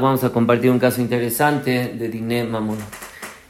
[0.00, 2.78] vamos a compartir un caso interesante de Diné Mamón.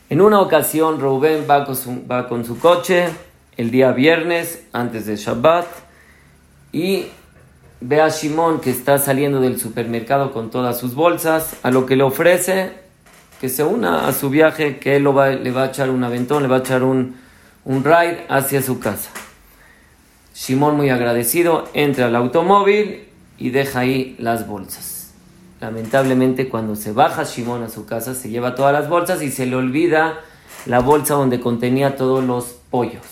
[0.09, 3.09] En una ocasión, Rubén va con, su, coche
[3.59, 5.67] el día viernes, antes de Shabbat,
[6.73, 7.05] y
[7.83, 11.97] ve a Shimon que está saliendo del supermercado con todas sus bolsas, a lo que
[11.97, 12.71] le ofrece
[13.39, 16.43] que se una a su viaje, que él va, le va a echar un aventón,
[16.43, 17.17] le va a echar un,
[17.67, 19.11] un ride hacia su casa.
[20.35, 25.02] Shimon, muy agradecido, entra al automóvil y deja ahí las bolsas.
[25.63, 29.47] Lamentablemente, cuando se baja Shimon a su casa, se lleva todas las bolsas y se
[29.47, 30.19] le olvida
[30.67, 33.03] la bolsa donde contenía todos los pollos.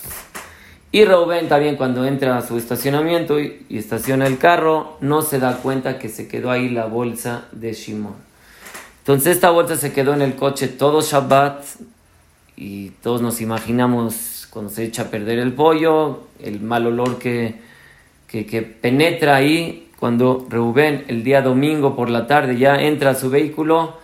[0.90, 5.58] Y Reuben también cuando entra a su estacionamiento y, estaciona el carro, no se da
[5.58, 8.16] cuenta que se quedó ahí la bolsa de Shimon.
[8.98, 11.64] Entonces esta bolsa se quedó en el coche todo Shabbat
[12.56, 17.60] y todos nos imaginamos cuando se echa a perder el pollo, el mal olor que,
[18.26, 19.89] que, penetra ahí.
[20.00, 23.98] Cuando Reuben el día domingo por la tarde ya entra a su vehículo,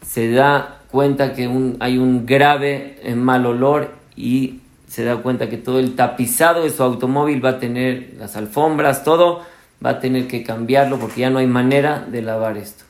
[0.00, 1.44] se da cuenta que
[1.78, 6.82] hay un grave mal olor y se da cuenta que todo el tapizado de su
[6.82, 9.42] automóvil va a tener las alfombras, todo,
[9.84, 12.84] va a tener que cambiarlo porque ya no hay manera de lavar esto.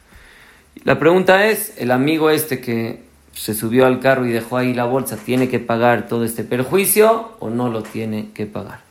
[0.85, 4.85] La pregunta es, el amigo este que se subió al carro y dejó ahí la
[4.85, 8.86] bolsa, ¿tiene que pagar todo este perjuicio o no lo tiene que pagar?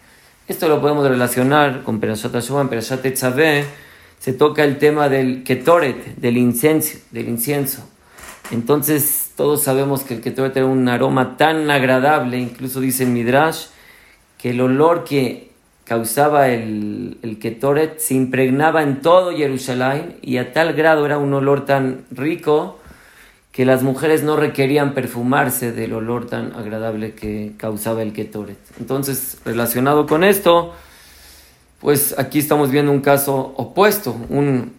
[0.48, 3.04] Esto lo podemos relacionar con Perashat Hashem, Perashat
[4.20, 7.90] se toca el tema del ketoret, del incienso, del incienso.
[8.52, 13.70] Entonces, todos sabemos que el ketoret tiene un aroma tan agradable, incluso dice el Midrash,
[14.38, 15.50] que el olor que
[15.84, 21.34] causaba el, el ketoret se impregnaba en todo Jerusalén y a tal grado era un
[21.34, 22.80] olor tan rico
[23.56, 28.58] que las mujeres no requerían perfumarse del olor tan agradable que causaba el ketoret.
[28.82, 30.74] Entonces, relacionado con esto,
[31.80, 34.74] pues aquí estamos viendo un caso opuesto, un,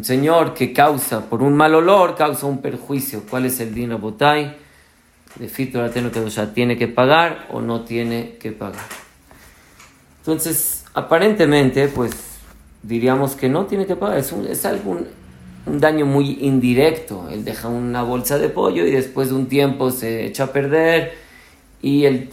[0.00, 3.24] señor que causa, por un mal olor, causa un perjuicio.
[3.28, 4.56] ¿Cuál es el dinero botay?
[5.34, 8.86] De fito que ya tiene que pagar o no tiene que pagar.
[10.20, 12.12] Entonces, aparentemente, pues
[12.82, 14.16] diríamos que no tiene que pagar.
[14.16, 15.08] Es, es algún,
[15.66, 17.28] un daño muy indirecto.
[17.30, 21.12] Él deja una bolsa de pollo y después de un tiempo se echa a perder
[21.82, 22.30] y el,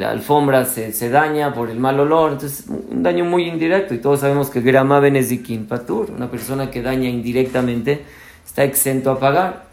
[0.00, 2.32] la alfombra se, se, daña por el mal olor.
[2.32, 3.94] Entonces, un daño muy indirecto.
[3.94, 8.02] Y todos sabemos que Grama Benezikin Patur, una persona que daña indirectamente,
[8.44, 9.66] está exento a pagar.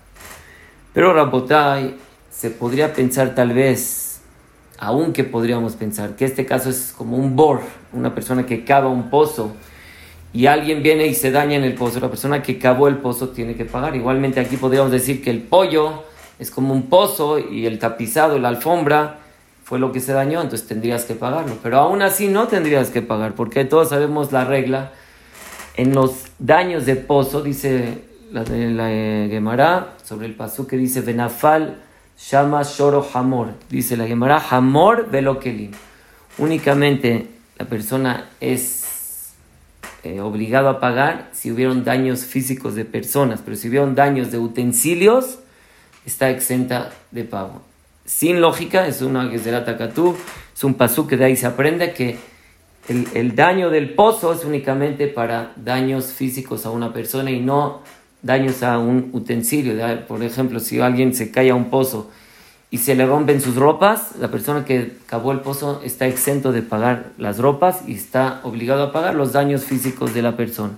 [0.94, 1.96] Pero Rabotai,
[2.30, 4.22] se podría pensar tal vez,
[4.78, 7.62] aunque podríamos pensar, que este caso es como un bor,
[7.94, 9.54] una persona que cava un pozo
[10.36, 12.02] y alguien viene y se daña en el pozo.
[12.02, 13.96] La persona que cavó el pozo tiene que pagar.
[13.96, 16.04] Igualmente aquí podríamos decir que el pollo
[16.40, 19.20] es como un pozo y el tapizado, la alfombra,
[19.64, 21.58] fue lo que se dañó, entonces tendrías que pagarlo.
[21.64, 24.92] Pero aún así no tendrías que pagar, porque todos sabemos la regla.
[25.78, 28.04] En los daños de pozo, dice
[28.34, 31.78] la la eh, Gemara, sobre el pasú que dice Benafal
[32.20, 33.54] Shama Shoro Hamor.
[33.70, 35.72] Dice la Gemara, Hamor Velokelim.
[36.40, 38.86] Únicamente la persona es
[40.06, 44.38] eh, obligado a pagar si hubieron daños físicos de personas, pero si hubieron daños de
[44.38, 45.40] utensilios,
[46.06, 47.64] está exenta de pago.
[48.06, 50.16] Sin lógica, es una que será Takatú,
[50.56, 52.20] es un pasú que de ahí se aprende que
[52.88, 57.82] el, el, daño del pozo es únicamente para daños físicos a una persona y no
[58.22, 59.74] daños a un utensilio.
[60.08, 62.12] Por ejemplo, si alguien se cae a un pozo
[62.72, 66.62] y se le rompen sus ropas, la persona que cavó el pozo está exento de
[66.62, 70.74] pagar las ropas y está obligado a pagar los daños físicos de la persona.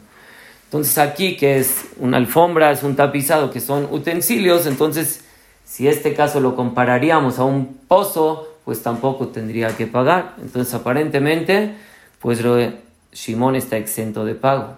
[0.66, 5.24] Entonces aquí que es una alfombra, es un tapizado, que son utensilios, entonces
[5.64, 10.36] si este caso lo compararíamos a un pozo, pues tampoco tendría que pagar.
[10.42, 11.76] Entonces aparentemente,
[12.20, 12.42] pues
[13.14, 14.76] Shimon está exento de pago.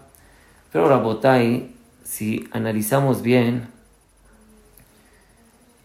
[0.72, 1.72] Pero Rabotai,
[2.04, 3.68] si analizamos bien,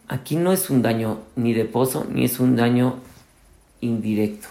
[0.09, 2.97] aquí no es un daño ni de pozo, ni es un daño
[3.81, 4.49] indirecto,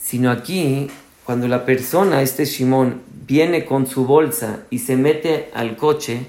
[0.00, 0.88] sino aquí
[1.24, 6.26] cuando la persona, este Shimon, viene con su bolsa y se mete al coche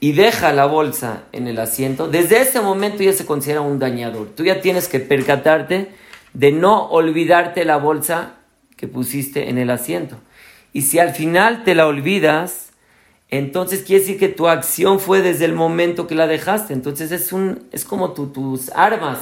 [0.00, 4.28] y deja la bolsa en el asiento, desde ese momento ya se considera un dañador.
[4.28, 5.88] Tú ya tienes que percatarte
[6.32, 8.34] de no olvidarte la bolsa
[8.76, 10.16] que pusiste en el asiento.
[10.72, 12.65] Y si al final te la olvidas,
[13.30, 16.72] entonces quiere decir que tu acción fue desde el momento que la dejaste.
[16.72, 19.18] Entonces es, un, es como tus armas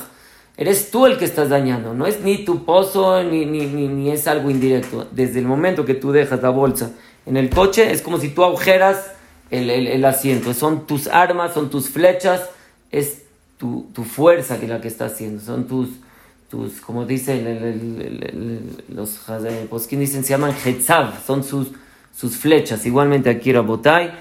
[0.57, 4.29] Eres tú el que estás dañando, no es ni tu pozo ni, ni, ni, es
[4.29, 5.09] algo indirecto.
[5.11, 6.93] Desde el momento que tú dejas la bolsa
[7.27, 9.15] en el coche, es como si tú agujeras
[9.51, 10.55] el, el, asiento.
[10.55, 12.51] Son tus armas, son tus flechas,
[12.93, 13.23] es
[13.59, 15.43] tu, tu, fuerza que la que está haciendo.
[15.43, 15.89] Son tus,
[16.49, 17.43] tus como dicen
[18.91, 19.21] los
[19.69, 21.73] posquín dicen, se llaman hetzav, son sus,
[22.15, 22.87] sus flechas.
[22.87, 24.13] Igualmente aquí Rabotai,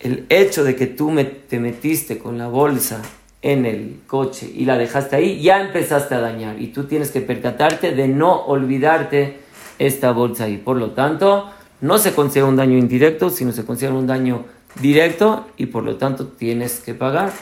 [0.00, 1.14] el hecho de que tú
[1.48, 3.02] te metiste con la bolsa
[3.40, 7.20] en el coche y la dejaste ahí, ya empezaste a dañar y tú tienes que
[7.20, 9.38] percatarte de no olvidarte
[9.78, 10.58] esta bolsa ahí.
[10.58, 11.50] Por lo tanto,
[11.80, 14.44] no se considera un daño indirecto, sino se considera un daño
[14.80, 17.32] directo y por lo tanto tienes que pagar.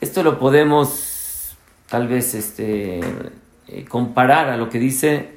[0.00, 1.56] Esto lo podemos
[1.88, 3.00] tal vez este,
[3.68, 5.35] eh, comparar a lo que dice,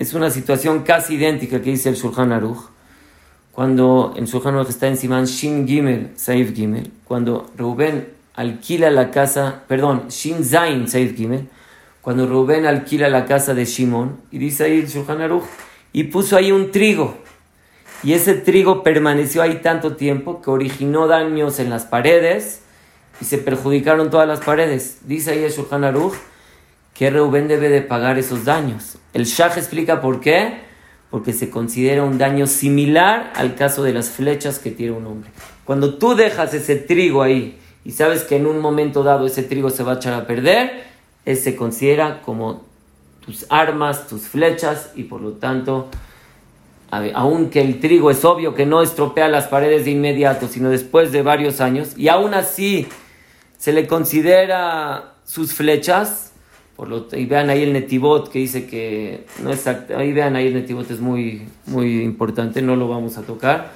[0.00, 2.70] es una situación casi idéntica que dice el Shulchan Aruch,
[3.52, 9.62] cuando en Shulchan Aruch está encima Shin Gimel, Saif Gimel, cuando Reuben alquila la casa,
[9.68, 11.48] perdón, Shin Zain, Saif Gimel,
[12.00, 15.44] cuando Rubén alquila la casa de Shimon, y dice ahí el Shulchan Aruch,
[15.92, 17.18] y puso ahí un trigo,
[18.02, 22.62] y ese trigo permaneció ahí tanto tiempo que originó daños en las paredes
[23.20, 25.00] y se perjudicaron todas las paredes.
[25.04, 26.14] Dice ahí el Shulchan Aruch
[27.00, 28.98] que Reuben debe de pagar esos daños.
[29.14, 30.60] El Shah explica por qué,
[31.10, 35.30] porque se considera un daño similar al caso de las flechas que tiene un hombre.
[35.64, 39.70] Cuando tú dejas ese trigo ahí y sabes que en un momento dado ese trigo
[39.70, 40.84] se va a echar a perder,
[41.24, 42.66] se considera como
[43.24, 45.88] tus armas, tus flechas y por lo tanto,
[47.14, 51.22] aunque el trigo es obvio que no estropea las paredes de inmediato, sino después de
[51.22, 52.88] varios años, y aún así
[53.56, 56.29] se le considera sus flechas,
[57.12, 60.90] y vean ahí el netivot que dice que no es ahí vean ahí el netivot
[60.90, 63.72] es muy, muy importante, no lo vamos a tocar.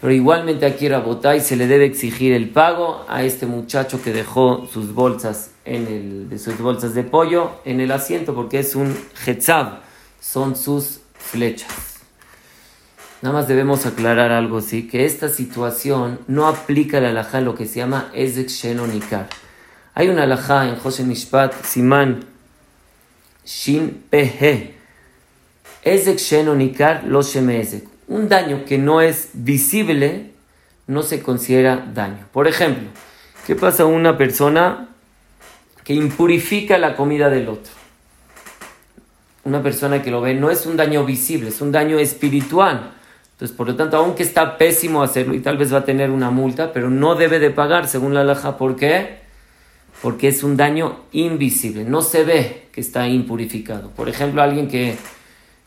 [0.00, 4.66] Pero igualmente aquí y se le debe exigir el pago a este muchacho que dejó
[4.66, 8.94] sus bolsas en el, de sus bolsas de pollo en el asiento porque es un
[9.26, 9.80] hetzab,
[10.20, 11.96] son sus flechas.
[13.22, 17.64] Nada más debemos aclarar algo, sí, que esta situación no aplica la alajá lo que
[17.64, 19.28] se llama Ezek Shenonikar.
[19.96, 22.24] Hay una alajá en José Nishpat, Simán,
[23.44, 24.74] Shin Pehe.
[25.82, 30.32] Ezek Shenonikar lo Shemezek un daño que no es visible
[30.86, 32.26] no se considera daño.
[32.32, 32.88] Por ejemplo,
[33.46, 34.88] ¿qué pasa a una persona
[35.82, 37.72] que impurifica la comida del otro?
[39.44, 42.92] Una persona que lo ve no es un daño visible, es un daño espiritual.
[43.32, 46.30] Entonces, por lo tanto, aunque está pésimo hacerlo y tal vez va a tener una
[46.30, 48.56] multa, pero no debe de pagar según la laja.
[48.56, 49.25] ¿Por qué?
[50.02, 53.90] Porque es un daño invisible, no se ve que está impurificado.
[53.90, 54.96] Por ejemplo, alguien que,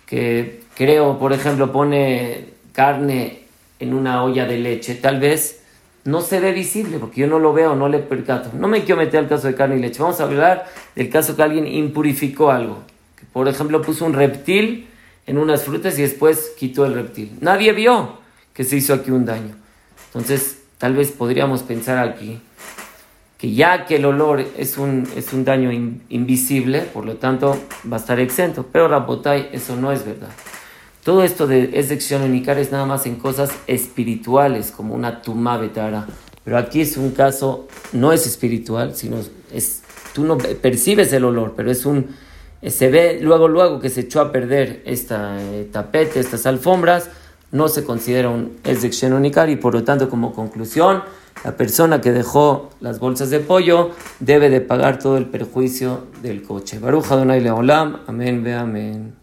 [0.05, 3.43] que creo, por ejemplo, pone carne
[3.79, 5.59] en una olla de leche, tal vez
[6.05, 8.51] no se ve visible porque yo no lo veo, no le percato.
[8.53, 10.01] No me quiero meter al caso de carne y leche.
[10.01, 10.65] Vamos a hablar
[10.95, 12.83] del caso que alguien impurificó algo.
[13.33, 14.87] Por ejemplo, puso un reptil
[15.27, 17.37] en unas frutas y después quitó el reptil.
[17.41, 18.19] Nadie vio
[18.53, 19.55] que se hizo aquí un daño.
[20.07, 22.41] Entonces, tal vez podríamos pensar aquí
[23.39, 25.71] que ya que el olor es un, es un daño
[26.09, 27.57] invisible, por lo tanto
[27.91, 28.65] va a estar exento.
[28.69, 30.29] Pero Rapotay, eso no es verdad.
[31.05, 31.71] Todo esto de
[32.21, 36.05] unicar es nada más en cosas espirituales, como una tumá betara.
[36.43, 39.17] Pero aquí es un caso, no es espiritual, sino
[39.53, 39.83] es,
[40.13, 42.07] tú no percibes el olor, pero es un,
[42.67, 47.09] se ve luego, luego que se echó a perder esta eh, tapete, estas alfombras,
[47.51, 48.59] no se considera un
[49.13, 51.03] unicar y por lo tanto como conclusión,
[51.43, 56.43] la persona que dejó las bolsas de pollo debe de pagar todo el perjuicio del
[56.43, 56.79] coche.
[56.79, 59.18] Baruja Donai Leolam, amén, ve amén.